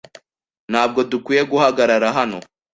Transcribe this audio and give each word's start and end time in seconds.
Ntabwo 0.71 0.99
dukwiye 1.11 1.41
guhagarara 1.51 2.07
hano. 2.17 2.39